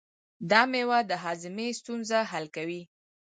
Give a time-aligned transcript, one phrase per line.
[0.49, 2.81] دا مېوه د هاضمې ستونزې حل کوي.